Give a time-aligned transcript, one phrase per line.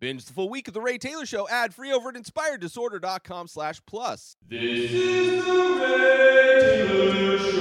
[0.00, 3.82] Binge the full week of The Ray Taylor Show ad free over at inspireddisorder.com slash
[3.84, 4.34] plus.
[4.48, 7.60] This is the Ray Taylor Show.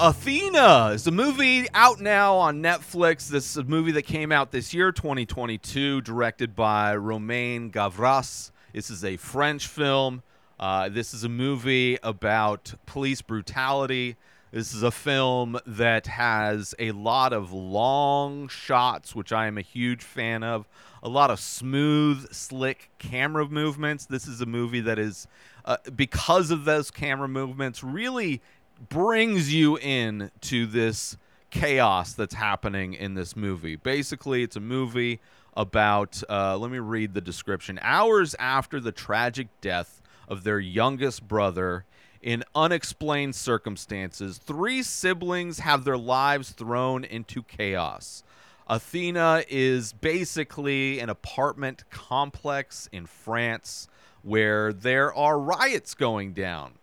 [0.00, 3.28] Athena is a movie out now on Netflix.
[3.28, 8.50] This is a movie that came out this year, 2022, directed by Romain Gavras.
[8.72, 10.24] This is a French film.
[10.58, 14.16] Uh, this is a movie about police brutality.
[14.52, 19.62] This is a film that has a lot of long shots, which I am a
[19.62, 20.68] huge fan of.
[21.02, 24.04] A lot of smooth, slick camera movements.
[24.04, 25.26] This is a movie that is,
[25.64, 28.42] uh, because of those camera movements, really
[28.90, 31.16] brings you in to this
[31.48, 33.76] chaos that's happening in this movie.
[33.76, 35.20] Basically, it's a movie
[35.56, 37.78] about, uh, let me read the description.
[37.80, 41.86] Hours after the tragic death of their youngest brother,
[42.22, 48.22] in unexplained circumstances, three siblings have their lives thrown into chaos.
[48.68, 53.88] Athena is basically an apartment complex in France
[54.22, 56.74] where there are riots going down,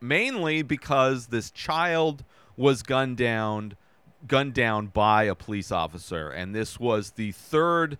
[0.00, 2.24] mainly because this child
[2.56, 3.74] was gunned down
[4.26, 7.98] gunned down by a police officer and this was the third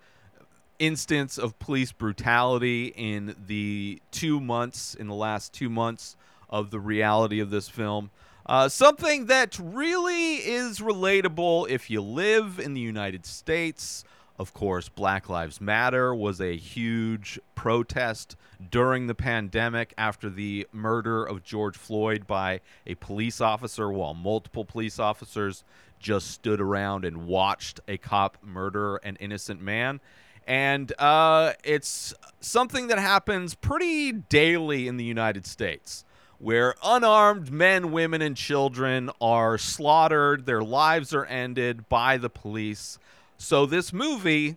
[0.78, 6.16] instance of police brutality in the 2 months in the last 2 months
[6.54, 8.10] of the reality of this film.
[8.46, 14.04] Uh, something that really is relatable if you live in the United States.
[14.38, 18.36] Of course, Black Lives Matter was a huge protest
[18.70, 24.64] during the pandemic after the murder of George Floyd by a police officer, while multiple
[24.64, 25.64] police officers
[25.98, 30.00] just stood around and watched a cop murder an innocent man.
[30.46, 36.04] And uh, it's something that happens pretty daily in the United States
[36.38, 42.98] where unarmed men, women, and children are slaughtered, their lives are ended by the police.
[43.38, 44.56] So this movie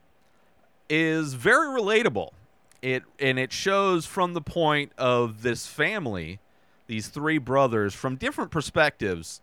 [0.89, 2.31] is very relatable.
[2.81, 6.39] It and it shows from the point of this family,
[6.86, 9.41] these three brothers, from different perspectives,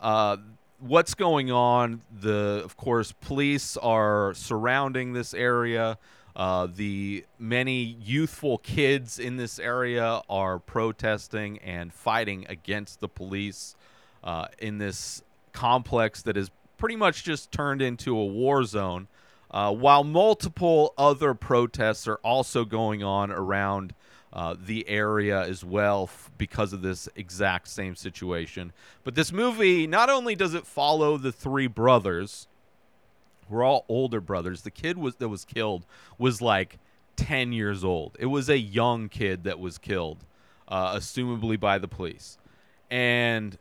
[0.00, 0.36] uh,
[0.78, 2.02] what's going on.
[2.20, 5.98] The of course, police are surrounding this area.
[6.36, 13.76] Uh, the many youthful kids in this area are protesting and fighting against the police
[14.24, 15.22] uh, in this
[15.52, 19.06] complex that is pretty much just turned into a war zone.
[19.50, 23.94] Uh, while multiple other protests are also going on around
[24.32, 28.72] uh, the area as well f- because of this exact same situation.
[29.04, 32.48] But this movie, not only does it follow the three brothers,
[33.48, 34.62] we're all older brothers.
[34.62, 35.86] The kid was that was killed
[36.18, 36.78] was like
[37.16, 38.16] 10 years old.
[38.18, 40.24] It was a young kid that was killed,
[40.68, 42.38] uh, assumably by the police.
[42.90, 43.56] And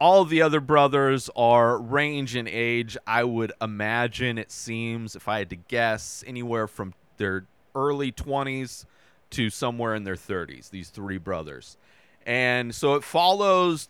[0.00, 2.96] all the other brothers are range in age.
[3.06, 8.84] I would imagine it seems, if I had to guess, anywhere from their early 20s
[9.30, 11.76] to somewhere in their 30s, these three brothers.
[12.26, 13.88] And so it follows,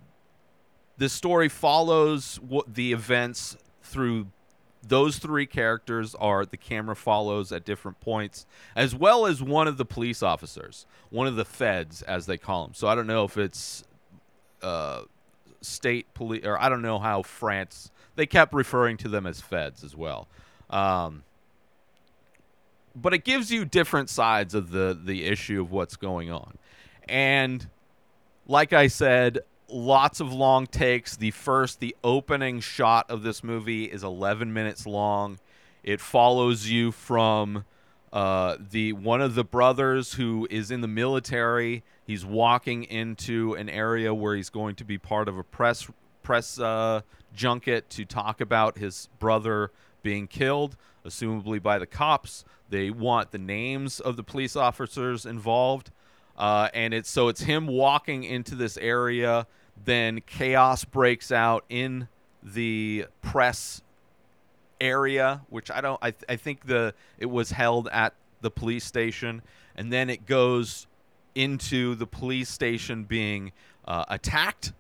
[0.99, 4.27] the story follows what the events through
[4.87, 9.77] those three characters are the camera follows at different points, as well as one of
[9.77, 12.75] the police officers, one of the feds, as they call them.
[12.75, 13.85] So I don't know if it's
[14.63, 15.03] uh,
[15.61, 17.91] state police, or I don't know how France.
[18.17, 20.29] They kept referring to them as feds as well.
[20.69, 21.23] Um,
[22.95, 26.59] but it gives you different sides of the the issue of what's going on,
[27.09, 27.67] and
[28.47, 29.41] like I said,
[29.73, 31.17] lots of long takes.
[31.17, 35.39] The first, the opening shot of this movie is 11 minutes long.
[35.83, 37.65] It follows you from
[38.13, 41.83] uh, the one of the brothers who is in the military.
[42.07, 45.89] He's walking into an area where he's going to be part of a press
[46.23, 47.01] press uh,
[47.35, 49.73] junket to talk about his brother
[50.03, 52.45] being killed, assumably by the cops.
[52.69, 55.91] They want the names of the police officers involved.
[56.37, 59.47] Uh, and it's so it's him walking into this area
[59.85, 62.09] then chaos breaks out in
[62.43, 63.83] the press
[64.81, 65.99] area, which I don't.
[66.03, 69.43] I, th- I think the it was held at the police station,
[69.77, 70.87] and then it goes
[71.35, 73.53] into the police station being
[73.87, 74.73] uh, attacked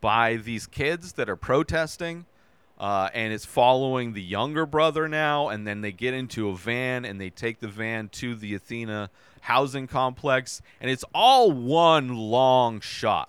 [0.00, 2.26] by these kids that are protesting.
[2.78, 7.04] Uh, and it's following the younger brother now, and then they get into a van
[7.04, 9.10] and they take the van to the Athena
[9.40, 13.28] housing complex, and it's all one long shot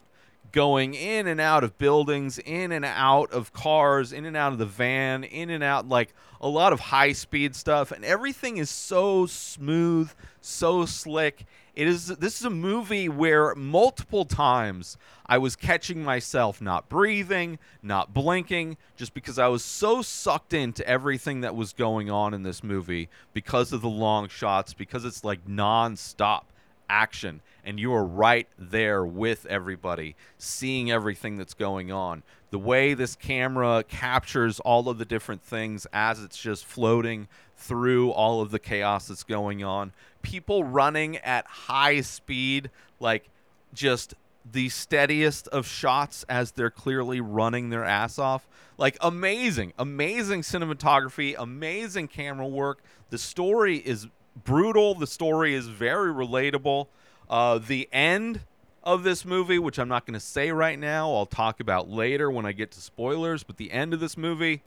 [0.51, 4.57] going in and out of buildings, in and out of cars, in and out of
[4.57, 8.69] the van, in and out like a lot of high speed stuff and everything is
[8.69, 10.11] so smooth,
[10.41, 11.45] so slick.
[11.75, 17.59] It is this is a movie where multiple times I was catching myself not breathing,
[17.81, 22.43] not blinking, just because I was so sucked into everything that was going on in
[22.43, 26.51] this movie because of the long shots, because it's like non-stop
[26.89, 32.23] action and you are right there with everybody seeing everything that's going on.
[32.51, 38.11] The way this camera captures all of the different things as it's just floating through
[38.11, 39.91] all of the chaos that's going on
[40.21, 42.69] people running at high speed
[42.99, 43.29] like
[43.73, 44.13] just
[44.49, 48.47] the steadiest of shots as they're clearly running their ass off.
[48.77, 52.81] Like amazing amazing cinematography amazing camera work.
[53.09, 54.07] The story is
[54.43, 54.95] brutal.
[54.95, 56.87] The story is very relatable.
[57.29, 58.41] Uh, the end
[58.83, 62.31] of this movie, which I'm not going to say right now, I'll talk about later
[62.31, 64.63] when I get to spoilers, but the end of this movie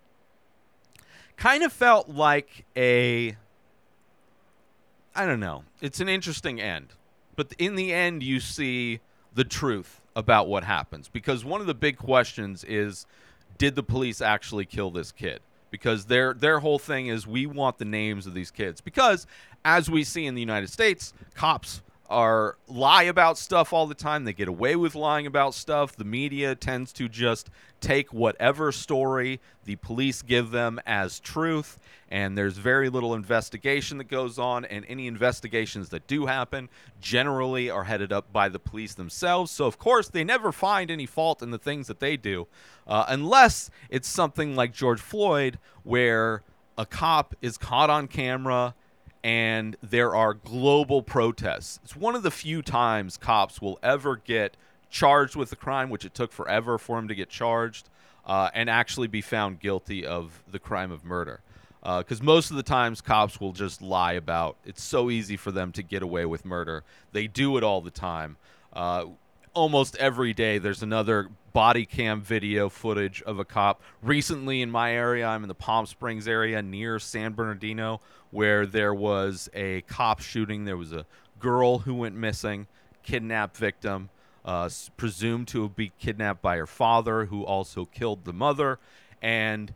[1.36, 3.36] kind of felt like a.
[5.14, 5.64] I don't know.
[5.80, 6.88] It's an interesting end.
[7.36, 9.00] But in the end, you see
[9.34, 11.08] the truth about what happens.
[11.08, 13.06] Because one of the big questions is
[13.58, 15.40] did the police actually kill this kid?
[15.70, 18.80] Because their their whole thing is we want the names of these kids.
[18.80, 19.26] Because
[19.64, 21.82] as we see in the United States, cops
[22.12, 24.24] are lie about stuff all the time.
[24.24, 25.96] They get away with lying about stuff.
[25.96, 27.48] The media tends to just
[27.80, 31.78] take whatever story the police give them as truth,
[32.10, 34.66] and there's very little investigation that goes on.
[34.66, 36.68] And any investigations that do happen
[37.00, 39.50] generally are headed up by the police themselves.
[39.50, 42.46] So, of course, they never find any fault in the things that they do,
[42.86, 46.42] uh, unless it's something like George Floyd, where
[46.76, 48.74] a cop is caught on camera
[49.24, 51.78] and there are global protests.
[51.84, 54.56] It's one of the few times cops will ever get
[54.90, 57.88] charged with a crime, which it took forever for him to get charged,
[58.26, 61.40] uh, and actually be found guilty of the crime of murder.
[61.82, 65.50] Because uh, most of the times cops will just lie about it's so easy for
[65.50, 66.84] them to get away with murder.
[67.10, 68.36] They do it all the time.
[68.72, 69.06] Uh,
[69.54, 73.82] almost every day there's another body cam video footage of a cop.
[74.02, 78.00] Recently in my area, I'm in the Palm Springs area near San Bernardino,
[78.30, 80.64] where there was a cop shooting.
[80.64, 81.06] There was a
[81.38, 82.66] girl who went missing,
[83.02, 84.08] kidnapped victim,
[84.44, 88.78] uh, presumed to be kidnapped by her father, who also killed the mother,
[89.20, 89.74] and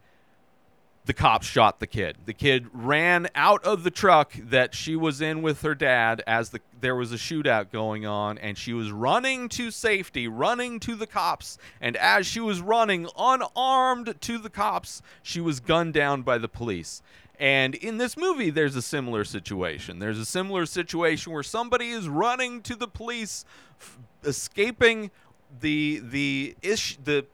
[1.07, 2.17] the cops shot the kid.
[2.27, 6.51] The kid ran out of the truck that she was in with her dad as
[6.51, 10.95] the there was a shootout going on and she was running to safety, running to
[10.95, 16.23] the cops, and as she was running unarmed to the cops, she was gunned down
[16.23, 17.03] by the police.
[17.39, 20.01] And in this movie, there's a similar situation.
[20.01, 23.45] There's a similar situation where somebody is running to the police,
[23.81, 25.11] f- escaping
[25.61, 27.27] the the ish the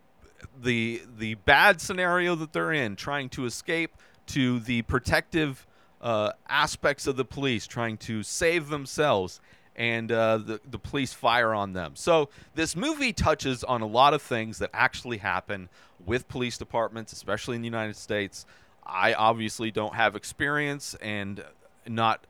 [0.61, 3.97] the the bad scenario that they're in, trying to escape
[4.27, 5.67] to the protective
[6.00, 9.41] uh, aspects of the police, trying to save themselves,
[9.77, 11.93] and uh, the the police fire on them.
[11.94, 15.69] So this movie touches on a lot of things that actually happen
[16.05, 18.47] with police departments, especially in the United States.
[18.85, 21.45] I obviously don't have experience and
[21.87, 22.27] not,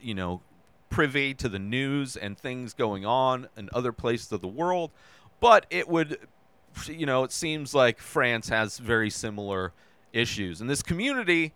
[0.00, 0.42] you know,
[0.90, 4.90] privy to the news and things going on in other places of the world,
[5.40, 6.18] but it would,
[6.86, 9.72] you know, it seems like France has very similar
[10.12, 10.60] issues.
[10.60, 11.52] And this community,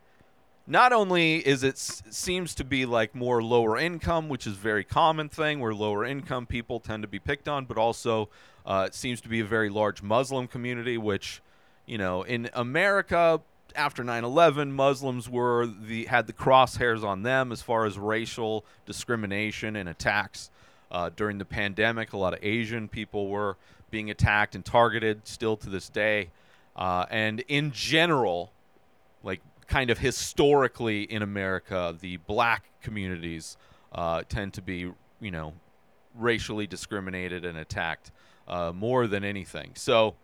[0.66, 4.84] not only is it seems to be like more lower income, which is a very
[4.84, 8.28] common thing where lower income people tend to be picked on, but also
[8.66, 11.40] uh, it seems to be a very large Muslim community, which,
[11.86, 13.40] you know, in America,
[13.74, 19.74] after 9/11, Muslims were the had the crosshairs on them as far as racial discrimination
[19.74, 20.50] and attacks.
[20.90, 23.56] Uh, during the pandemic, a lot of Asian people were
[23.90, 26.30] being attacked and targeted, still to this day.
[26.76, 28.52] Uh, and in general,
[29.22, 33.56] like kind of historically in America, the black communities
[33.92, 35.52] uh, tend to be, you know,
[36.14, 38.10] racially discriminated and attacked
[38.46, 39.72] uh, more than anything.
[39.74, 40.14] So,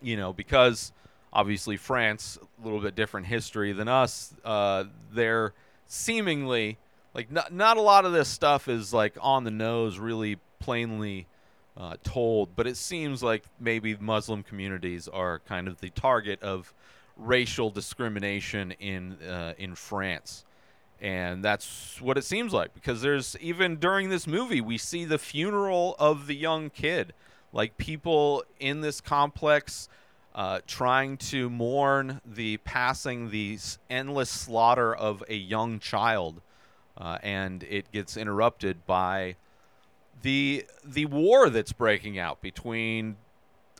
[0.00, 0.92] you know, because
[1.32, 4.34] obviously France, a little bit different history than us.
[4.44, 5.52] Uh, they're
[5.86, 6.78] seemingly
[7.14, 11.26] like not not a lot of this stuff is like on the nose, really plainly
[11.78, 16.74] uh, told, but it seems like maybe Muslim communities are kind of the target of
[17.16, 20.44] racial discrimination in uh, in France.
[21.00, 25.18] And that's what it seems like because there's even during this movie we see the
[25.18, 27.12] funeral of the young kid.
[27.52, 29.88] Like people in this complex
[30.34, 33.58] uh, trying to mourn the passing, the
[33.88, 36.40] endless slaughter of a young child,
[36.96, 39.36] uh, and it gets interrupted by
[40.22, 43.16] the the war that's breaking out between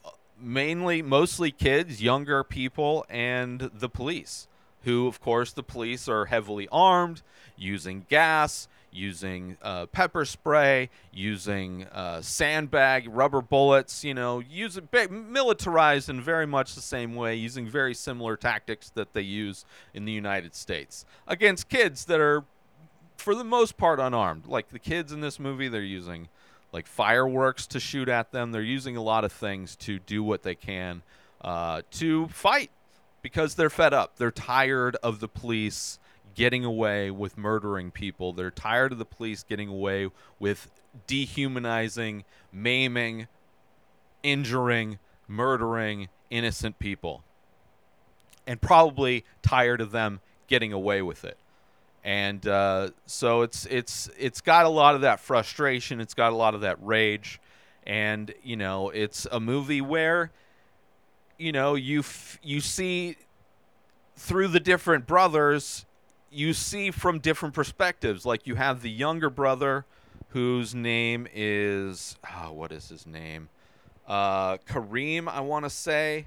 [0.04, 4.46] uh, mainly mostly kids, younger people, and the police.
[4.84, 7.22] who, of course, the police are heavily armed,
[7.56, 16.08] using gas, using uh, pepper spray, using uh, sandbag, rubber bullets, you know, using militarized
[16.08, 20.12] in very much the same way, using very similar tactics that they use in the
[20.12, 22.44] United States against kids that are,
[23.18, 24.46] for the most part, unarmed.
[24.46, 26.28] Like the kids in this movie, they're using
[26.72, 28.52] like fireworks to shoot at them.
[28.52, 31.02] They're using a lot of things to do what they can
[31.40, 32.70] uh, to fight
[33.22, 34.16] because they're fed up.
[34.16, 35.98] They're tired of the police
[36.34, 38.32] getting away with murdering people.
[38.32, 40.08] They're tired of the police getting away
[40.38, 40.70] with
[41.06, 43.26] dehumanizing, maiming,
[44.22, 47.24] injuring, murdering innocent people.
[48.46, 51.36] And probably tired of them getting away with it.
[52.08, 56.00] And uh, so it's it's it's got a lot of that frustration.
[56.00, 57.38] It's got a lot of that rage,
[57.86, 60.32] and you know it's a movie where
[61.36, 63.16] you know you f- you see
[64.16, 65.84] through the different brothers
[66.30, 68.24] you see from different perspectives.
[68.24, 69.84] Like you have the younger brother
[70.28, 73.50] whose name is oh, what is his name?
[74.06, 76.24] Uh, kareem i want to say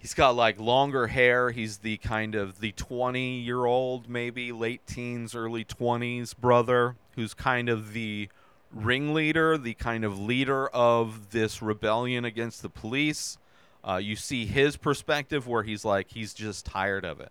[0.00, 1.50] he's got like longer hair.
[1.50, 7.34] He's the kind of the 20 year old maybe late teens early 20s brother who's
[7.34, 8.28] kind of the
[8.72, 13.38] ringleader the kind of leader of this rebellion against the police.
[13.86, 17.30] Uh, you see his perspective where he's like he's just tired of it.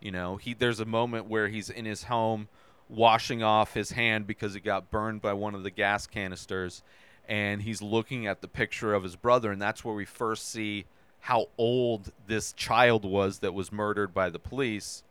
[0.00, 2.48] You know he there's a moment where he's in his home
[2.88, 6.82] washing off his hand because it got burned by one of the gas canisters
[7.28, 10.84] and he's looking at the picture of his brother and that's where we first see
[11.26, 15.02] how old this child was that was murdered by the police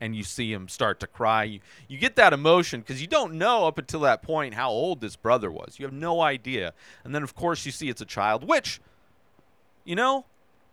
[0.00, 1.42] and you see him start to cry.
[1.42, 5.00] You, you get that emotion because you don't know up until that point how old
[5.00, 5.80] this brother was.
[5.80, 6.72] You have no idea.
[7.02, 8.80] And then of course you see it's a child which
[9.84, 10.24] you know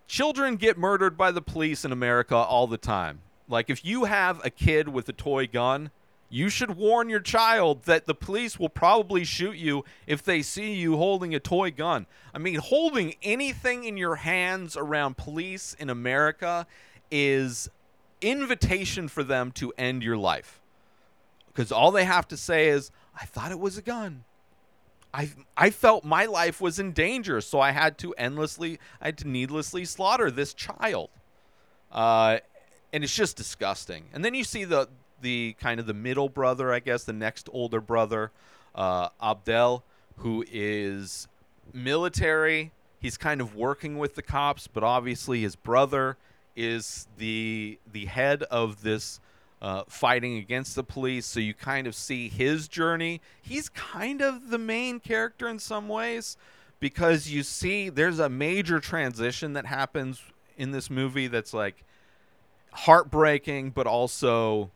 [0.07, 3.21] children get murdered by the police in america all the time.
[3.49, 5.89] Like if you have a kid with a toy gun
[6.35, 10.73] you should warn your child that the police will probably shoot you if they see
[10.73, 12.05] you holding a toy gun.
[12.33, 16.67] I mean, holding anything in your hands around police in America
[17.09, 17.69] is
[18.19, 20.59] invitation for them to end your life.
[21.47, 24.25] Because all they have to say is, I thought it was a gun.
[25.13, 29.17] I, I felt my life was in danger, so I had to endlessly, I had
[29.19, 31.11] to needlessly slaughter this child.
[31.93, 32.39] Uh,
[32.91, 34.09] and it's just disgusting.
[34.11, 34.89] And then you see the
[35.25, 38.31] the kind of the middle brother, I guess, the next older brother,
[38.75, 39.83] uh, Abdel,
[40.17, 41.27] who is
[41.73, 42.71] military.
[42.99, 46.17] He's kind of working with the cops, but obviously his brother
[46.55, 49.19] is the the head of this
[49.63, 51.25] uh, fighting against the police.
[51.25, 53.19] So you kind of see his journey.
[53.41, 56.37] He's kind of the main character in some ways
[56.79, 60.21] because you see there's a major transition that happens
[60.55, 61.83] in this movie that's like
[62.73, 64.69] heartbreaking, but also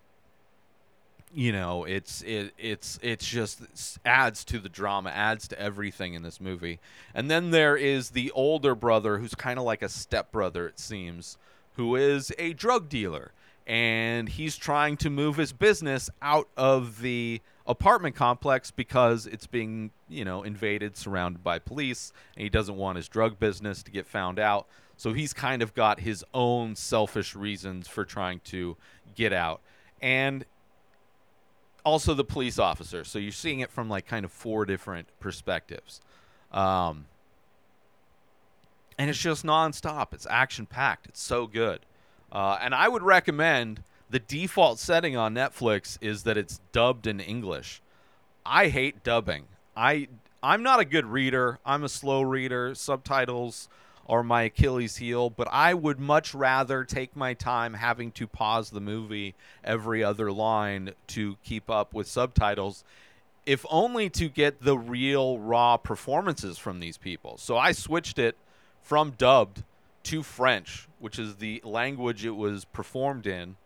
[1.34, 3.62] you know it's it it's it's just
[4.04, 6.80] adds to the drama adds to everything in this movie.
[7.14, 11.38] And then there is the older brother who's kind of like a stepbrother it seems
[11.76, 13.32] who is a drug dealer.
[13.68, 19.92] And he's trying to move his business out of the apartment complex because it's being
[20.08, 24.08] you know invaded surrounded by police and he doesn't want his drug business to get
[24.08, 24.66] found out.
[24.98, 28.76] So he's kind of got his own selfish reasons for trying to
[29.16, 29.62] get out.
[30.02, 30.46] And
[31.86, 33.04] also the police officer.
[33.04, 36.02] So you're seeing it from like kind of four different perspectives.
[36.52, 37.06] Um,
[38.98, 40.14] and it's just nonstop.
[40.14, 41.08] It's action packed.
[41.08, 41.80] It's so good.
[42.32, 47.20] Uh, and I would recommend the default setting on Netflix is that it's dubbed in
[47.20, 47.82] English.
[48.46, 49.46] I hate dubbing.
[49.76, 50.08] I
[50.42, 51.60] I'm not a good reader.
[51.66, 52.74] I'm a slow reader.
[52.74, 53.68] Subtitles
[54.10, 58.72] are my Achilles heel, but I would much rather take my time having to pause
[58.72, 62.84] the movie every other line to keep up with subtitles,
[63.46, 67.38] if only to get the real raw performances from these people.
[67.38, 68.36] So I switched it
[68.82, 69.64] from dubbed
[70.06, 73.58] to French, which is the language it was performed in,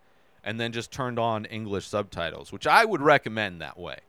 [0.44, 4.00] and then just turned on English subtitles, which I would recommend that way.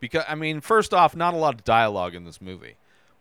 [0.00, 2.74] Because, I mean, first off, not a lot of dialogue in this movie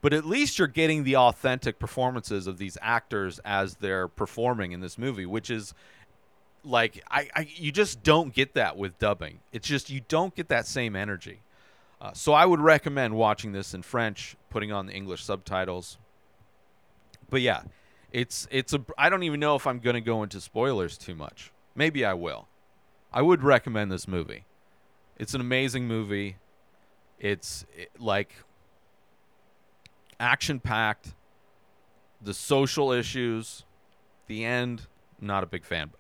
[0.04, 4.82] but at least you're getting the authentic performances of these actors as they're performing in
[4.82, 5.74] this movie, which is
[6.66, 9.40] like I, I you just don't get that with dubbing.
[9.54, 11.40] It's just you don't get that same energy.
[12.02, 15.98] Uh, so I would recommend watching this in French, putting on the English subtitles.
[17.30, 17.62] But yeah,
[18.12, 21.16] it's it's a I don't even know if I'm going to go into spoilers too
[21.16, 21.54] much.
[21.76, 22.50] Maybe I will.
[23.14, 24.44] I would recommend this movie.
[25.18, 26.36] It's an amazing movie.
[27.20, 28.36] It's it, like
[30.20, 31.14] action packed,
[32.22, 33.64] the social issues,
[34.28, 34.84] the end,
[35.20, 35.92] not a big fan.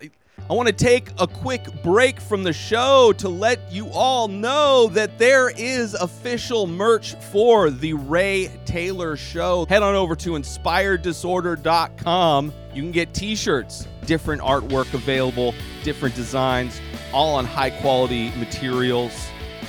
[0.49, 4.89] I want to take a quick break from the show to let you all know
[4.91, 9.65] that there is official merch for the Ray Taylor Show.
[9.69, 12.53] Head on over to inspireddisorder.com.
[12.73, 16.81] You can get t shirts, different artwork available, different designs,
[17.13, 19.13] all on high quality materials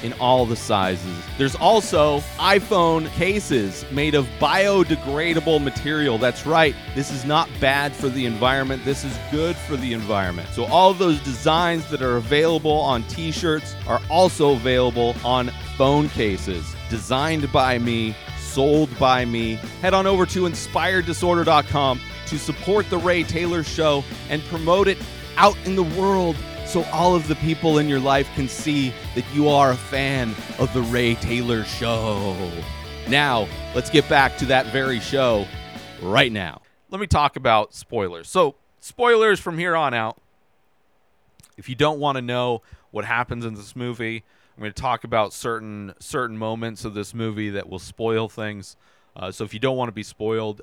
[0.05, 1.19] in all the sizes.
[1.39, 6.19] There's also iPhone cases made of biodegradable material.
[6.19, 10.49] That's right, this is not bad for the environment, this is good for the environment.
[10.53, 15.51] So, all of those designs that are available on t shirts are also available on
[15.77, 18.15] phone cases, designed by me.
[18.39, 19.55] Sold by me.
[19.83, 24.99] Head on over to inspireddisorder.com to support the Ray Taylor Show and promote it
[25.37, 29.25] out in the world so all of the people in your life can see that
[29.33, 32.51] you are a fan of the Ray Taylor Show.
[33.09, 35.47] Now, let's get back to that very show
[36.03, 36.63] right now.
[36.91, 38.29] Let me talk about spoilers.
[38.29, 40.19] So, spoilers from here on out.
[41.57, 44.25] If you don't want to know what happens in this movie,
[44.57, 48.77] I'm going to talk about certain certain moments of this movie that will spoil things.
[49.17, 50.63] Uh, so if you don't want to be spoiled,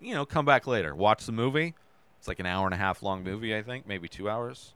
[0.00, 0.94] you know, come back later.
[0.94, 1.74] Watch the movie.
[2.18, 4.74] It's like an hour and a half long movie, I think, maybe two hours.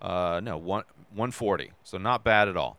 [0.00, 0.84] Uh, no, one
[1.14, 1.72] one forty.
[1.84, 2.78] So not bad at all.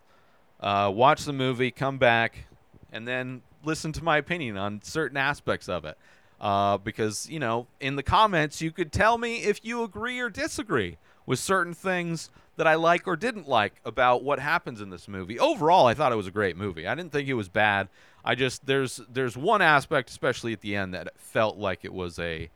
[0.60, 2.46] Uh, watch the movie, come back,
[2.92, 5.98] and then listen to my opinion on certain aspects of it.
[6.40, 10.30] Uh, because you know, in the comments, you could tell me if you agree or
[10.30, 15.08] disagree with certain things that I like or didn't like about what happens in this
[15.08, 15.40] movie.
[15.40, 16.88] Overall, I thought it was a great movie.
[16.88, 17.88] I didn't think it was bad.
[18.26, 22.20] I just there's there's one aspect, especially at the end, that felt like it was
[22.20, 22.50] a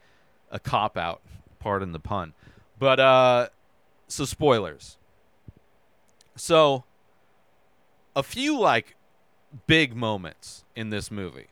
[0.52, 1.22] a cop out.
[1.60, 2.34] Pardon the pun.
[2.78, 3.50] But uh,
[4.12, 4.98] so spoilers.
[6.36, 6.84] So
[8.16, 8.96] a few like
[9.68, 11.48] big moments in this movie.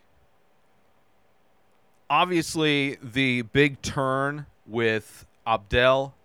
[2.09, 6.15] Obviously, the big turn with Abdel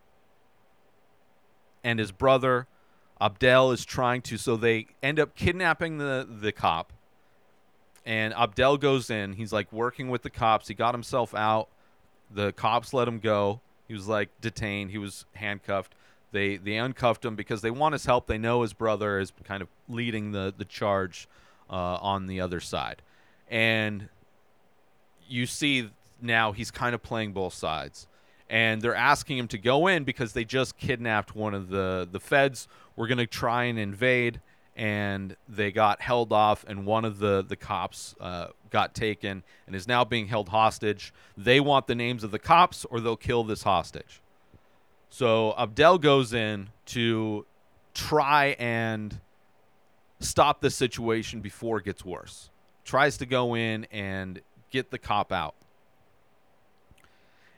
[1.83, 2.67] and his brother.
[3.21, 6.93] Abdel is trying to, so they end up kidnapping the the cop,
[8.05, 9.35] and Abdel goes in.
[9.35, 10.69] He's like working with the cops.
[10.69, 11.69] He got himself out.
[12.31, 13.61] The cops let him go.
[13.87, 14.91] He was like detained.
[14.91, 15.95] He was handcuffed.
[16.35, 18.27] They they uncuffed him because they want his help.
[18.27, 21.29] They know his brother is kind of leading the the charge
[21.71, 23.03] uh, on the other side,
[23.49, 24.09] and
[25.29, 28.09] you see now he's kind of playing both sides.
[28.51, 32.19] And they're asking him to go in because they just kidnapped one of the the
[32.19, 32.67] feds.
[32.97, 34.41] We're to try and invade.
[34.77, 39.77] And they got held off and one of the the cops uh, got taken and
[39.77, 41.15] is now being held hostage.
[41.37, 44.21] They want the names of the cops or they'll kill this hostage
[45.15, 47.47] so abdel goes in to
[47.95, 49.21] try and
[50.19, 52.51] stop the situation before it gets worse
[52.85, 55.55] tries to go in and get the cop out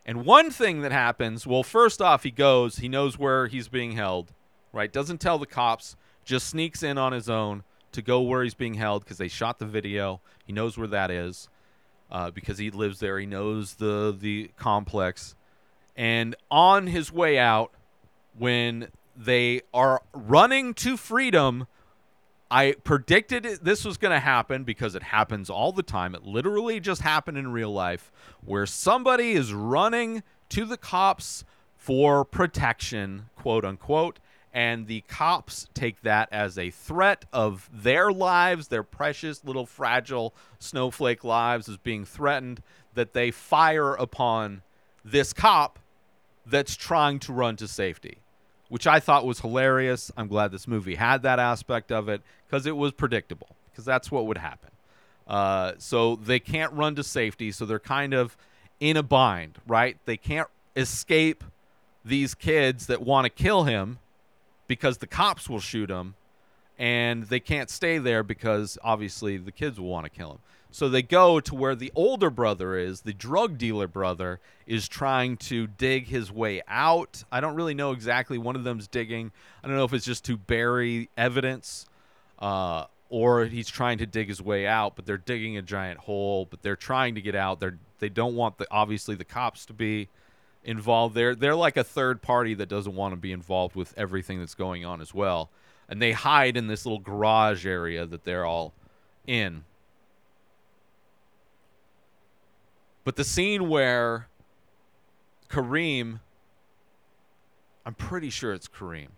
[0.08, 3.92] and one thing that happens, well, first off, he goes, he knows where he's being
[3.92, 4.32] held,
[4.72, 4.92] right?
[4.92, 8.74] Doesn't tell the cops, just sneaks in on his own to go where he's being
[8.74, 10.20] held because they shot the video.
[10.44, 11.48] He knows where that is
[12.08, 13.18] uh, because he lives there.
[13.18, 15.34] He knows the the complex.
[15.96, 17.72] And on his way out,
[18.38, 21.66] when they are running to freedom,
[22.50, 26.14] I predicted this was going to happen because it happens all the time.
[26.14, 28.12] It literally just happened in real life
[28.44, 31.44] where somebody is running to the cops
[31.76, 34.18] for protection, quote unquote,
[34.52, 40.34] and the cops take that as a threat of their lives, their precious little fragile
[40.58, 42.62] snowflake lives as being threatened
[42.94, 44.62] that they fire upon
[45.04, 45.78] this cop
[46.46, 48.18] that's trying to run to safety
[48.68, 50.10] which I thought was hilarious.
[50.16, 54.10] I'm glad this movie had that aspect of it because it was predictable, because that's
[54.10, 54.70] what would happen.
[55.26, 58.36] Uh, so they can't run to safety, so they're kind of
[58.80, 59.96] in a bind, right?
[60.04, 61.42] They can't escape
[62.04, 63.98] these kids that want to kill him
[64.68, 66.14] because the cops will shoot him,
[66.78, 70.38] and they can't stay there because obviously the kids will want to kill him.
[70.76, 75.38] So they go to where the older brother is, the drug dealer brother, is trying
[75.38, 77.24] to dig his way out.
[77.32, 78.36] I don't really know exactly.
[78.36, 79.32] One of them's digging.
[79.64, 81.86] I don't know if it's just to bury evidence
[82.40, 86.44] uh, or he's trying to dig his way out, but they're digging a giant hole,
[86.44, 87.58] but they're trying to get out.
[87.58, 90.10] They're they don't want the obviously the cops to be
[90.62, 91.14] involved.
[91.14, 94.54] They're they're like a third party that doesn't want to be involved with everything that's
[94.54, 95.48] going on as well.
[95.88, 98.74] And they hide in this little garage area that they're all
[99.26, 99.64] in.
[103.06, 104.26] But the scene where
[105.48, 106.18] Kareem,
[107.86, 109.10] I'm pretty sure it's Kareem,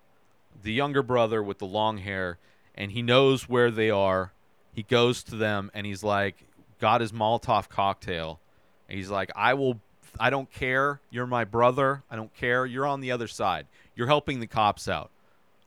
[0.63, 2.37] the younger brother with the long hair,
[2.75, 4.35] and he knows where they are.
[4.75, 6.45] He goes to them and he's like,
[6.79, 8.41] got his Molotov cocktail.
[8.91, 9.81] And he's like, I will
[10.21, 11.01] I don't care.
[11.09, 12.03] You're my brother.
[12.11, 12.67] I don't care.
[12.67, 13.67] You're on the other side.
[13.97, 15.11] You're helping the cops out,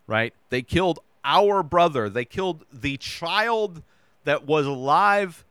[0.05, 0.31] right?
[0.51, 2.07] They killed our brother.
[2.07, 3.81] They killed the child
[4.25, 5.43] that was alive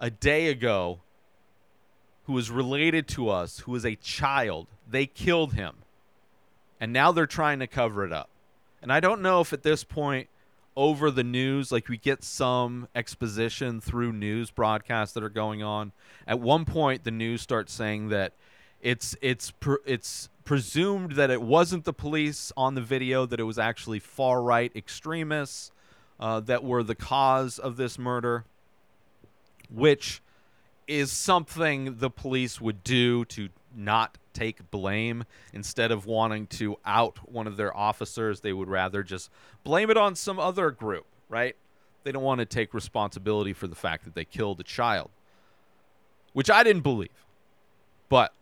[0.00, 0.98] a day ago
[2.24, 4.66] who was related to us, who is a child.
[4.88, 5.76] They killed him.
[6.80, 8.28] And now they're trying to cover it up.
[8.82, 10.28] And I don't know if at this point
[10.76, 15.92] over the news like we get some exposition through news broadcasts that are going on.
[16.26, 18.32] At one point the news starts saying that
[18.82, 23.44] it's it's pr- it's presumed that it wasn't the police on the video that it
[23.44, 25.72] was actually far right extremists
[26.20, 28.44] uh, that were the cause of this murder
[29.72, 30.20] which
[30.86, 35.24] is something the police would do to not take blame.
[35.52, 39.30] Instead of wanting to out one of their officers they would rather just
[39.62, 41.56] blame it on some other group right?
[42.04, 45.10] They don't want to take responsibility for the fact that they killed a child
[46.32, 47.24] which i didn't believe.
[48.08, 48.32] But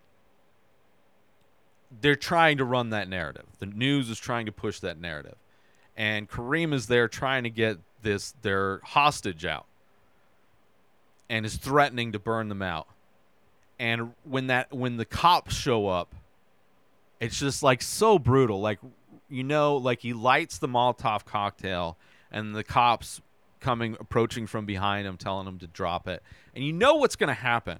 [2.00, 3.44] they're trying to run that narrative.
[3.58, 5.36] The news is trying to push that narrative.
[5.94, 9.66] And kareem is there trying to get this their hostage out
[11.32, 12.86] and is threatening to burn them out.
[13.78, 16.14] And when that when the cops show up,
[17.20, 18.60] it's just like so brutal.
[18.60, 18.78] Like
[19.30, 21.96] you know, like he lights the Molotov cocktail
[22.30, 23.22] and the cops
[23.60, 26.22] coming approaching from behind him telling him to drop it.
[26.54, 27.78] And you know what's going to happen.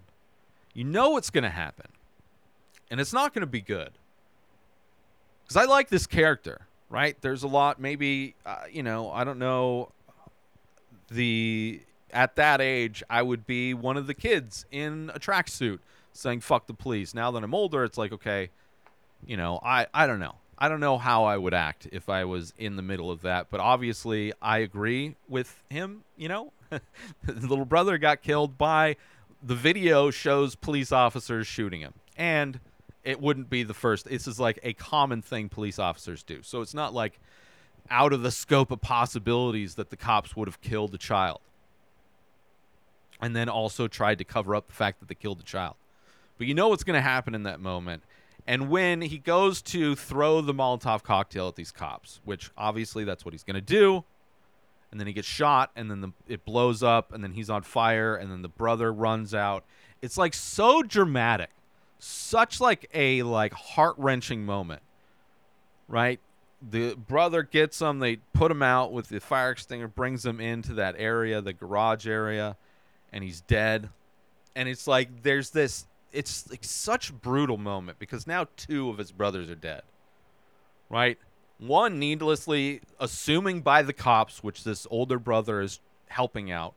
[0.73, 1.89] You know what's going to happen.
[2.91, 3.91] And it's not going to be good.
[5.49, 7.21] Cuz I like this character, right?
[7.21, 9.93] There's a lot maybe uh, you know, I don't know
[11.11, 11.83] the
[12.13, 15.79] at that age, I would be one of the kids in a tracksuit
[16.13, 18.51] saying "fuck the police." Now that I'm older, it's like, okay,
[19.25, 20.37] you know, I I don't know.
[20.59, 23.49] I don't know how I would act if I was in the middle of that,
[23.51, 26.05] but obviously I agree with him.
[26.17, 26.81] You know, the
[27.33, 28.97] little brother got killed by
[29.43, 32.61] the video shows police officers shooting him, and
[33.03, 34.07] it wouldn't be the first.
[34.07, 37.19] This is like a common thing police officers do, so it's not like
[37.91, 41.41] out of the scope of possibilities that the cops would have killed a child
[43.23, 45.77] and then also tried to cover up the fact that they killed the child.
[46.37, 48.03] But you know what's going to happen in that moment.
[48.49, 53.25] And when he goes to throw the Molotov cocktail at these cops, which obviously that's
[53.25, 54.03] what he's going to do,
[54.91, 57.63] and then he gets shot, and then the, it blows up, and then he's on
[57.63, 59.65] fire, and then the brother runs out.
[60.03, 61.51] It's like so dramatic,
[62.01, 64.83] such like a like heart wrenching moment,
[65.87, 66.19] right?
[66.61, 68.01] The brother gets him.
[68.01, 72.07] They put him out with the fire extinguisher, brings him into that area, the garage
[72.07, 72.57] area
[73.13, 73.91] and he's dead.
[74.55, 79.13] And it's like there's this it's like such brutal moment because now two of his
[79.13, 79.83] brothers are dead.
[80.91, 81.19] Right?
[81.59, 86.75] One needlessly assuming by the cops, which this older brother is helping out.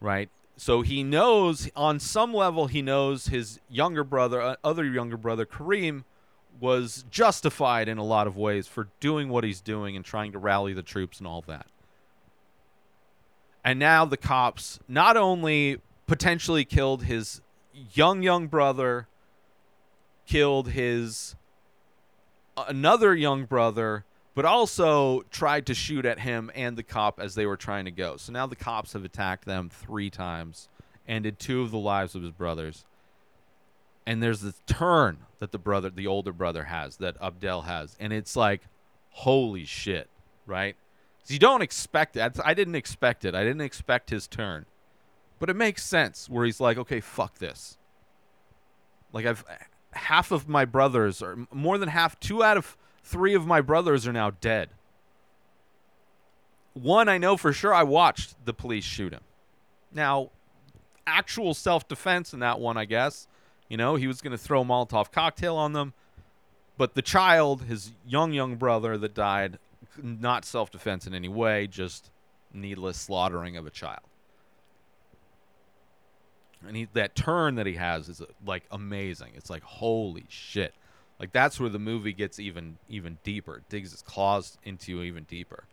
[0.00, 0.28] Right?
[0.56, 5.46] So he knows on some level he knows his younger brother, uh, other younger brother
[5.46, 6.04] Kareem
[6.60, 10.38] was justified in a lot of ways for doing what he's doing and trying to
[10.38, 11.66] rally the troops and all that.
[13.64, 17.40] And now the cops not only potentially killed his
[17.94, 19.06] young young brother,
[20.26, 21.36] killed his
[22.56, 27.46] another young brother, but also tried to shoot at him and the cop as they
[27.46, 28.16] were trying to go.
[28.16, 30.68] So now the cops have attacked them 3 times,
[31.06, 32.84] ended two of the lives of his brothers.
[34.06, 38.12] And there's this turn that the brother, the older brother has, that Abdel has, and
[38.12, 38.62] it's like
[39.10, 40.08] holy shit,
[40.46, 40.76] right?
[41.28, 42.38] You don't expect it.
[42.44, 43.34] I didn't expect it.
[43.34, 44.66] I didn't expect his turn.
[45.38, 47.78] But it makes sense where he's like, okay, fuck this.
[49.12, 49.44] Like I've
[49.92, 54.06] half of my brothers or more than half, two out of three of my brothers
[54.06, 54.70] are now dead.
[56.74, 59.22] One I know for sure I watched the police shoot him.
[59.92, 60.30] Now,
[61.06, 63.28] actual self-defense in that one, I guess.
[63.68, 65.92] You know, he was going to throw Molotov cocktail on them.
[66.78, 69.58] But the child, his young young brother that died,
[70.00, 72.10] not self defense in any way, just
[72.52, 74.00] needless slaughtering of a child.
[76.66, 79.32] And he, that turn that he has is like amazing.
[79.34, 80.74] It's like holy shit.
[81.18, 83.58] Like that's where the movie gets even even deeper.
[83.58, 85.64] It digs its claws into you even deeper.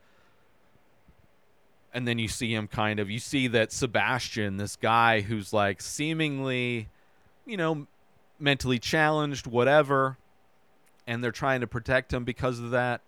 [1.94, 5.82] And then you see him kind of you see that Sebastian, this guy who's like
[5.82, 6.90] seemingly,
[7.46, 7.88] you know,
[8.40, 10.18] mentally challenged, whatever,
[11.08, 13.02] and they're trying to protect him because of that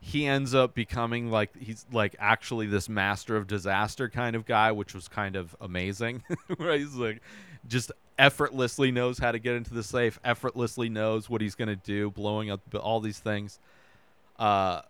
[0.00, 4.72] he ends up becoming like he's like actually this master of disaster kind of guy,
[4.72, 6.22] which was kind of amazing.
[6.58, 6.80] right?
[6.80, 7.20] He's like
[7.66, 12.10] just effortlessly knows how to get into the safe, effortlessly knows what he's gonna do,
[12.10, 13.58] blowing up all these things.
[14.38, 14.82] Uh,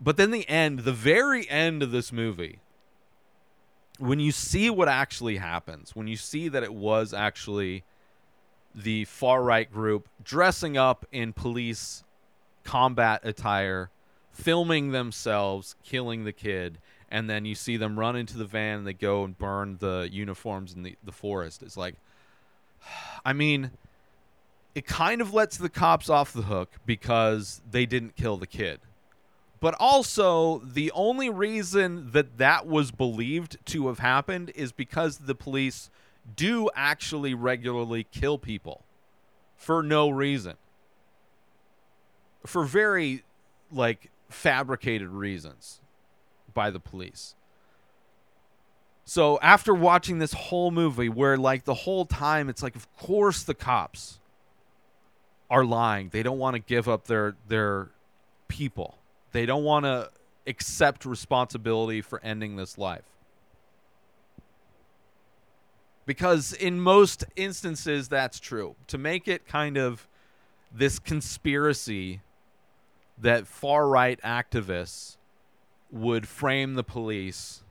[0.00, 2.60] but then the end, the very end of this movie,
[3.98, 7.82] when you see what actually happens, when you see that it was actually
[8.74, 12.04] the far right group dressing up in police
[12.62, 13.90] combat attire,
[14.36, 16.78] filming themselves killing the kid,
[17.10, 20.08] and then you see them run into the van and they go and burn the
[20.12, 21.62] uniforms in the, the forest.
[21.62, 21.94] It's like,
[23.24, 23.70] I mean,
[24.74, 28.80] it kind of lets the cops off the hook because they didn't kill the kid.
[29.58, 35.34] But also, the only reason that that was believed to have happened is because the
[35.34, 35.88] police
[36.34, 38.84] do actually regularly kill people
[39.56, 40.56] for no reason.
[42.44, 43.24] For very,
[43.72, 45.80] like, fabricated reasons
[46.52, 47.34] by the police.
[49.04, 53.44] So after watching this whole movie, where, like, the whole time it's like, of course
[53.44, 54.18] the cops
[55.48, 56.08] are lying.
[56.08, 57.90] They don't want to give up their their
[58.48, 58.98] people.
[59.30, 60.10] They don't want to
[60.46, 63.04] accept responsibility for ending this life.
[66.04, 68.74] Because in most instances that's true.
[68.88, 70.08] To make it kind of
[70.72, 72.22] this conspiracy
[73.18, 75.16] that far right activists
[75.90, 77.62] would frame the police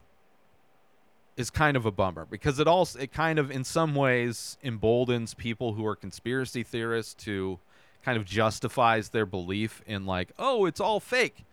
[1.38, 5.34] is kind of a bummer because it also it kind of in some ways emboldens
[5.34, 7.60] people who are conspiracy theorists to
[8.04, 11.46] kind of justifies their belief in like oh it's all fake.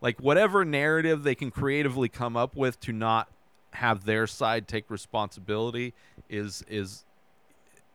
[0.00, 3.28] Like whatever narrative they can creatively come up with to not
[3.72, 5.94] have their side take responsibility
[6.28, 7.04] is is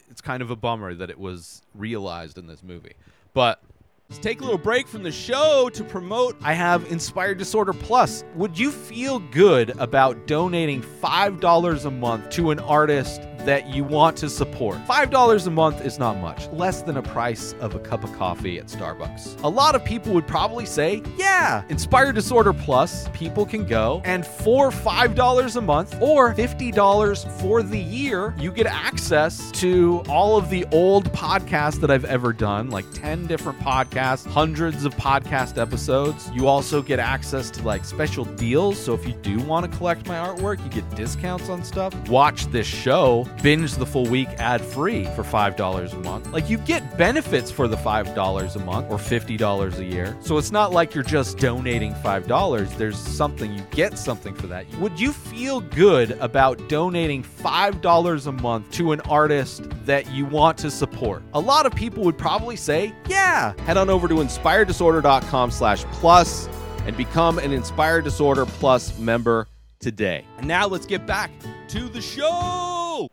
[0.10, 2.94] it's kind of a bummer that it was realized in this movie.
[3.34, 3.62] But
[4.10, 6.36] Let's take a little break from the show to promote.
[6.44, 8.24] I have Inspired Disorder Plus.
[8.36, 14.18] Would you feel good about donating $5 a month to an artist that you want
[14.18, 14.78] to support?
[14.88, 18.58] $5 a month is not much, less than a price of a cup of coffee
[18.60, 19.44] at Starbucks.
[19.44, 24.26] A lot of people would probably say, yeah, Inspired Disorder Plus, people can go, and
[24.26, 30.50] for $5 a month or $50 for the year, you get access to all of
[30.50, 36.30] the old podcasts that I've ever done, like 10 different podcasts hundreds of podcast episodes.
[36.34, 38.80] You also get access to like special deals.
[38.80, 41.94] So if you do want to collect my artwork, you get discounts on stuff.
[42.10, 46.32] Watch this show, binge the full week ad free for $5 a month.
[46.32, 50.18] Like you get benefits for the $5 a month or $50 a year.
[50.22, 52.78] So it's not like you're just donating $5.
[52.78, 54.70] There's something, you get something for that.
[54.76, 60.58] Would you feel good about donating $5 a month to an artist that you want
[60.60, 61.24] to support?
[61.34, 63.54] A lot of people would probably say, yeah.
[63.62, 66.48] Head on over to inspireddisorder.com slash plus
[66.86, 69.48] and become an Inspired Disorder Plus member
[69.80, 70.26] today.
[70.38, 71.32] And now let's get back
[71.70, 73.10] to the show.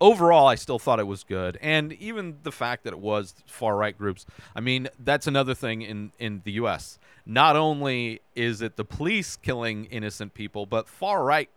[0.00, 1.58] Overall, I still thought it was good.
[1.62, 5.82] And even the fact that it was far right groups, I mean, that's another thing
[5.82, 6.98] in, in the US.
[7.24, 11.48] Not only is it the police killing innocent people, but far right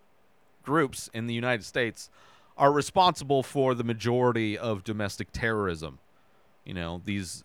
[0.64, 2.10] groups in the United States
[2.58, 6.00] are responsible for the majority of domestic terrorism.
[6.66, 7.44] You know, these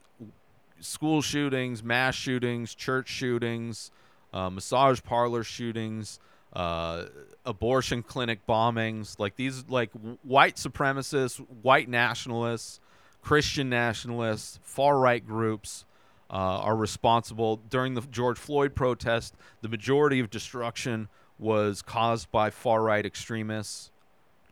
[0.81, 3.91] school shootings, mass shootings, church shootings,
[4.33, 6.19] uh, massage parlor shootings,
[6.53, 7.05] uh,
[7.45, 9.19] abortion clinic bombings.
[9.19, 9.91] Like these, like
[10.23, 12.81] white supremacists, white nationalists,
[13.23, 15.85] Christian nationalists, far right groups.
[16.31, 19.35] Uh, are responsible during the George Floyd protest.
[19.61, 23.91] The majority of destruction was caused by far right extremists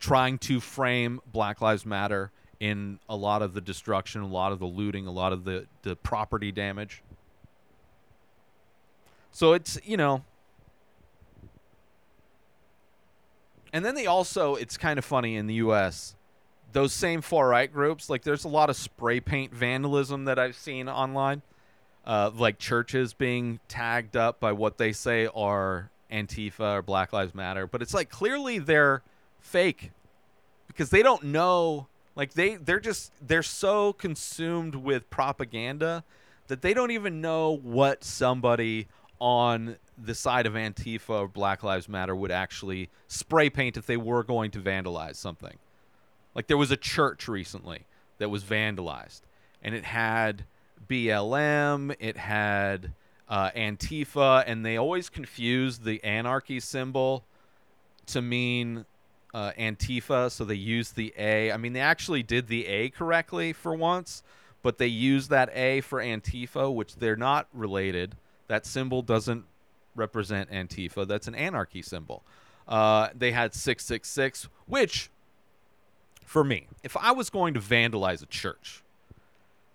[0.00, 4.58] trying to frame Black Lives Matter in a lot of the destruction, a lot of
[4.58, 7.02] the looting, a lot of the, the property damage.
[9.30, 10.24] So it's, you know.
[13.72, 16.14] And then they also, it's kind of funny in the US,
[16.72, 20.56] those same far right groups, like there's a lot of spray paint vandalism that I've
[20.56, 21.42] seen online.
[22.06, 27.35] Uh, like churches being tagged up by what they say are Antifa or Black Lives
[27.35, 27.66] Matter.
[27.66, 29.02] But it's like clearly they're
[29.38, 29.92] fake
[30.66, 36.04] because they don't know like they they're just they're so consumed with propaganda
[36.48, 38.88] that they don't even know what somebody
[39.20, 43.96] on the side of Antifa or Black Lives Matter would actually spray paint if they
[43.96, 45.59] were going to vandalize something.
[46.35, 47.87] Like there was a church recently
[48.18, 49.20] that was vandalized
[49.62, 50.44] and it had
[50.88, 52.92] BLM, it had
[53.28, 57.24] uh, Antifa, and they always confuse the anarchy symbol
[58.06, 58.85] to mean
[59.33, 61.52] uh, Antifa, so they used the A.
[61.52, 64.22] I mean, they actually did the A correctly for once,
[64.62, 68.16] but they used that A for Antifa, which they're not related.
[68.50, 69.44] That symbol doesn't
[69.94, 71.06] represent Antifa.
[71.06, 72.24] That's an anarchy symbol.
[72.66, 75.08] Uh, they had 666, which,
[76.24, 78.82] for me, if I was going to vandalize a church,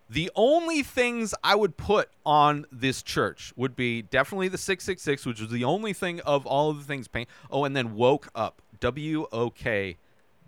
[0.10, 5.40] the only things I would put on this church would be definitely the 666, which
[5.40, 7.30] was the only thing of all of the things paint.
[7.50, 8.62] Oh, and then woke up.
[8.82, 9.96] W O K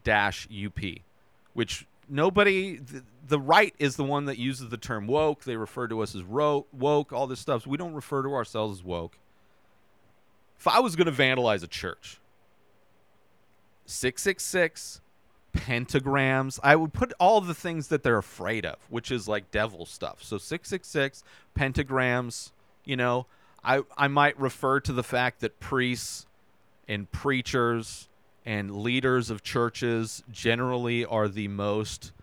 [0.03, 1.03] dash U P,
[1.53, 2.77] which nobody.
[2.77, 5.43] The, the right is the one that uses the term woke.
[5.43, 7.11] They refer to us as ro- woke.
[7.11, 7.63] All this stuff.
[7.63, 9.17] So we don't refer to ourselves as woke.
[10.59, 12.19] If I was going to vandalize a church,
[13.85, 15.01] six six six
[15.57, 16.59] pentagrams.
[16.63, 20.23] I would put all the things that they're afraid of, which is like devil stuff.
[20.23, 21.23] So 666
[21.57, 22.51] pentagrams,
[22.85, 23.25] you know,
[23.63, 26.25] I I might refer to the fact that priests
[26.87, 28.07] and preachers
[28.47, 32.13] and leaders of churches generally are the most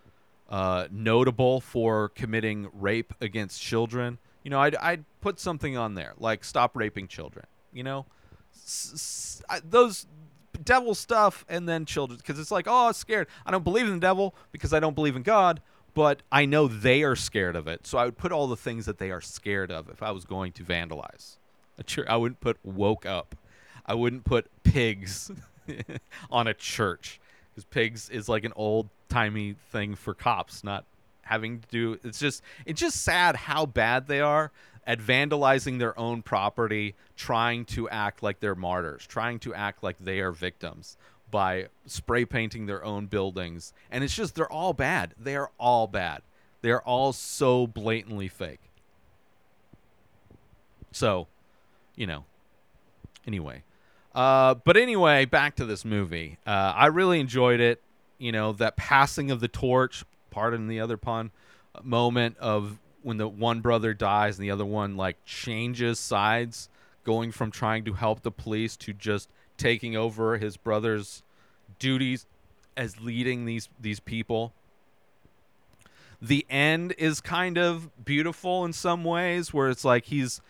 [0.48, 4.16] uh, notable for committing rape against children.
[4.42, 7.44] You know, I'd, I'd put something on there like stop raping children.
[7.74, 8.06] You know,
[9.68, 10.06] those
[10.62, 13.94] devil stuff and then children because it's like oh I'm scared i don't believe in
[13.94, 15.60] the devil because i don't believe in god
[15.94, 18.86] but i know they are scared of it so i would put all the things
[18.86, 21.38] that they are scared of if i was going to vandalize
[22.06, 23.34] i wouldn't put woke up
[23.84, 25.32] i wouldn't put pigs
[26.30, 30.84] on a church because pigs is like an old timey thing for cops not
[31.22, 34.50] having to do it's just it's just sad how bad they are
[34.86, 39.96] at vandalizing their own property, trying to act like they're martyrs, trying to act like
[39.98, 40.96] they are victims
[41.30, 43.72] by spray painting their own buildings.
[43.90, 45.14] And it's just, they're all bad.
[45.18, 46.22] They are all bad.
[46.62, 48.60] They are all so blatantly fake.
[50.92, 51.26] So,
[51.96, 52.24] you know,
[53.26, 53.62] anyway.
[54.14, 56.38] Uh, but anyway, back to this movie.
[56.46, 57.82] Uh, I really enjoyed it.
[58.18, 61.32] You know, that passing of the torch, pardon the other pun,
[61.82, 66.68] moment of when the one brother dies and the other one like changes sides,
[67.02, 71.22] going from trying to help the police to just taking over his brother's
[71.78, 72.26] duties
[72.76, 74.52] as leading these these people.
[76.22, 80.40] The end is kind of beautiful in some ways where it's like he's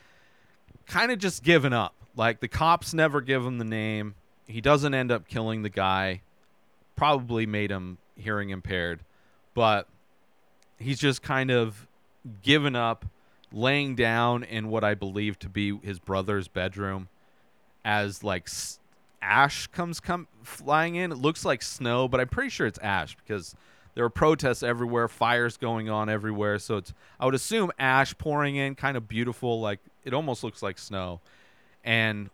[0.87, 1.95] kind of just given up.
[2.17, 4.15] Like the cops never give him the name.
[4.47, 6.23] He doesn't end up killing the guy.
[6.97, 9.01] Probably made him hearing impaired,
[9.55, 9.89] but
[10.79, 11.89] he's just kind of
[12.43, 13.05] given up,
[13.53, 17.09] laying down in what I believe to be his brother's bedroom,
[17.85, 18.49] as like
[19.21, 21.11] ash comes come flying in.
[21.11, 23.57] It looks like snow, but I'm pretty sure it's ash because
[23.95, 26.59] there are protests everywhere, fires going on everywhere.
[26.59, 30.63] So it's I would assume ash pouring in, kind of beautiful, like it almost looks
[30.63, 31.21] like snow,
[31.85, 32.31] and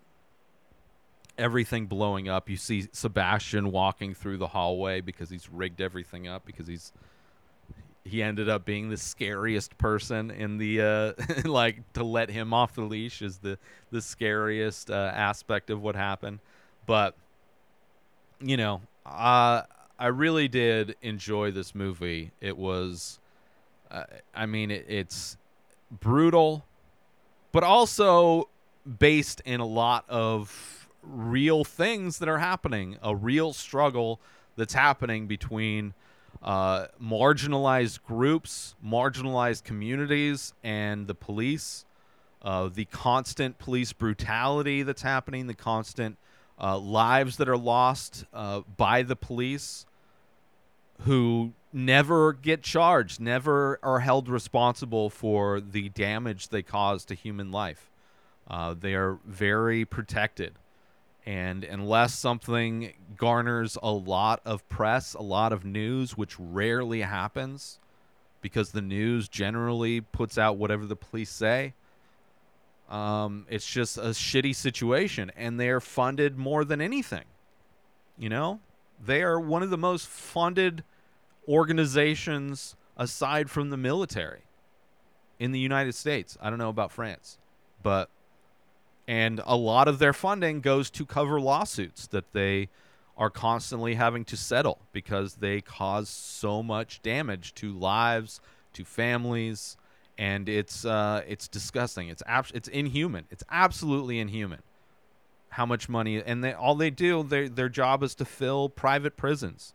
[1.36, 2.48] everything blowing up.
[2.48, 6.92] You see Sebastian walking through the hallway because he's rigged everything up because he's
[8.04, 11.12] he ended up being the scariest person in the uh
[11.48, 13.58] like to let him off the leash is the
[13.90, 16.38] the scariest uh, aspect of what happened
[16.86, 17.14] but
[18.40, 19.62] you know uh
[19.98, 23.18] i really did enjoy this movie it was
[23.90, 25.36] uh, i mean it, it's
[25.90, 26.64] brutal
[27.52, 28.48] but also
[28.98, 34.20] based in a lot of real things that are happening a real struggle
[34.56, 35.94] that's happening between
[36.42, 41.84] uh, marginalized groups, marginalized communities, and the police.
[42.42, 46.16] Uh, the constant police brutality that's happening, the constant
[46.58, 49.84] uh, lives that are lost uh, by the police
[51.00, 57.50] who never get charged, never are held responsible for the damage they cause to human
[57.50, 57.89] life.
[58.48, 60.54] Uh, they are very protected.
[61.26, 67.78] And unless something garners a lot of press, a lot of news, which rarely happens
[68.40, 71.74] because the news generally puts out whatever the police say,
[72.88, 75.30] um, it's just a shitty situation.
[75.36, 77.24] And they're funded more than anything.
[78.18, 78.60] You know?
[79.02, 80.84] They are one of the most funded
[81.48, 84.42] organizations aside from the military
[85.38, 86.36] in the United States.
[86.40, 87.38] I don't know about France,
[87.82, 88.10] but
[89.10, 92.68] and a lot of their funding goes to cover lawsuits that they
[93.16, 98.40] are constantly having to settle because they cause so much damage to lives,
[98.72, 99.76] to families,
[100.16, 102.08] and it's uh, it's disgusting.
[102.08, 103.24] It's abs- it's inhuman.
[103.32, 104.62] It's absolutely inhuman.
[105.48, 109.16] How much money and they all they do their their job is to fill private
[109.16, 109.74] prisons.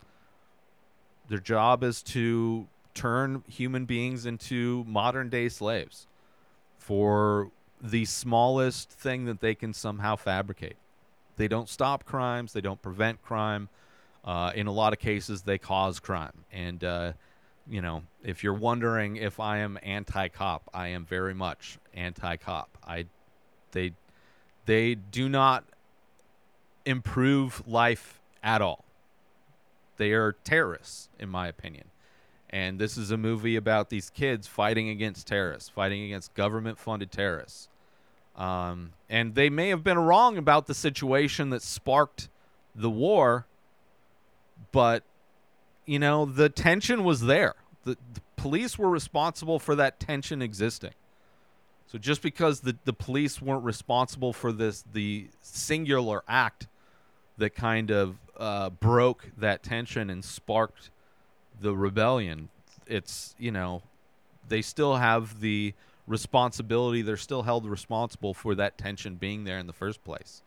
[1.28, 6.06] Their job is to turn human beings into modern day slaves
[6.78, 7.50] for
[7.90, 10.76] the smallest thing that they can somehow fabricate.
[11.36, 12.52] They don't stop crimes.
[12.52, 13.68] They don't prevent crime.
[14.24, 16.44] Uh, in a lot of cases, they cause crime.
[16.50, 17.12] And uh,
[17.68, 22.78] you know, if you're wondering if I am anti-cop, I am very much anti-cop.
[22.86, 23.06] I,
[23.72, 23.92] they,
[24.66, 25.64] they do not
[26.84, 28.84] improve life at all.
[29.96, 31.86] They are terrorists, in my opinion.
[32.50, 37.10] And this is a movie about these kids fighting against terrorists, fighting against government funded
[37.10, 37.68] terrorists.
[38.36, 42.28] Um, and they may have been wrong about the situation that sparked
[42.74, 43.46] the war,
[44.72, 45.02] but
[45.86, 47.54] you know, the tension was there.
[47.84, 50.92] The, the police were responsible for that tension existing.
[51.86, 56.66] So just because the, the police weren't responsible for this, the singular act
[57.38, 60.90] that kind of uh, broke that tension and sparked
[61.60, 62.48] the rebellion,
[62.86, 63.82] it's, you know,
[64.48, 65.74] they still have the
[66.06, 67.02] responsibility.
[67.02, 70.42] They're still held responsible for that tension being there in the first place.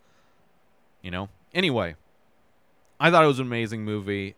[1.01, 1.29] You know?
[1.53, 1.95] Anyway,
[2.99, 4.35] I thought it was an amazing movie.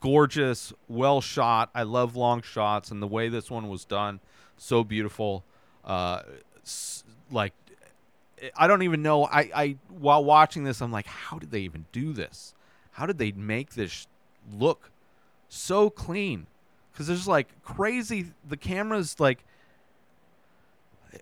[0.00, 1.70] Gorgeous, well shot.
[1.74, 4.20] I love long shots and the way this one was done.
[4.56, 5.44] So beautiful.
[5.84, 6.22] Uh,
[7.30, 7.52] like,
[8.56, 9.24] I don't even know.
[9.24, 12.54] I, I while watching this, I'm like, how did they even do this?
[12.92, 14.06] How did they make this
[14.52, 14.90] look
[15.48, 16.46] so clean?
[16.92, 18.32] Because there's like crazy.
[18.46, 19.44] The camera's like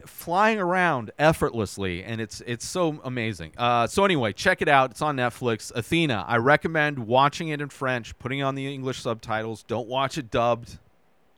[0.06, 3.52] flying around effortlessly and it's it's so amazing.
[3.56, 4.90] Uh, so anyway check it out.
[4.90, 5.72] It's on netflix.
[5.74, 9.62] Athena i recommend watching it in french putting on the english subtitles.
[9.62, 10.78] Don't watch it dubbed.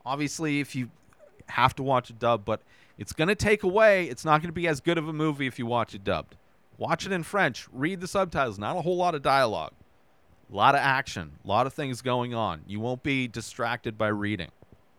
[0.05, 0.91] Obviously if you
[1.49, 2.61] have to watch it dubbed but
[2.99, 4.07] it's going to take away.
[4.07, 6.35] It's not going to be as good of a movie if you watch it dubbed.
[6.79, 7.69] Watch it in french.
[7.73, 8.59] Read the subtitles.
[8.59, 9.73] Not a whole lot of dialogue.
[10.51, 11.33] A lot of action.
[11.45, 12.63] A lot of things going on.
[12.67, 14.51] You won't be distracted by reading.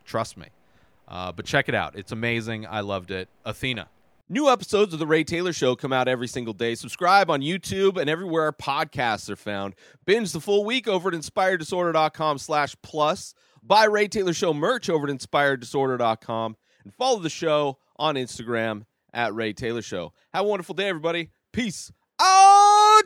[0.04, 0.46] Trust me
[1.08, 1.96] uh, but check it out.
[1.96, 2.66] It's amazing.
[2.66, 3.28] I loved it.
[3.44, 3.88] Athena.
[4.30, 6.74] New episodes of The Ray Taylor Show come out every single day.
[6.74, 9.74] Subscribe on YouTube and everywhere our podcasts are found.
[10.04, 13.32] Binge the full week over at inspireddisorder.com slash plus.
[13.62, 16.56] Buy Ray Taylor Show merch over at inspireddisorder.com.
[16.84, 18.82] And follow the show on Instagram
[19.14, 20.12] at Ray Taylor Show.
[20.34, 21.30] Have a wonderful day, everybody.
[21.52, 21.90] Peace
[22.20, 22.47] out!